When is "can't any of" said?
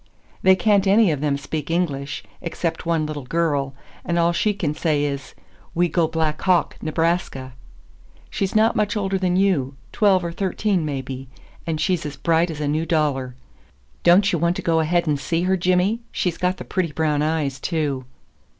0.55-1.21